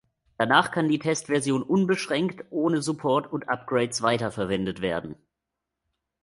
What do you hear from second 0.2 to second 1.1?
Danach kann die